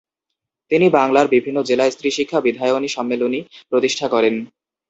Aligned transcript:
তিনি 0.71 0.87
বাংলার 0.89 1.27
বিভিন্ন 1.27 1.57
জেলায় 1.63 1.91
স্ত্রীশিক্ষা 1.91 2.39
বিধায়নী 2.41 2.87
সম্মেলনী 2.87 3.39
প্রতিষ্ঠা 3.69 4.07
করেন। 4.07 4.35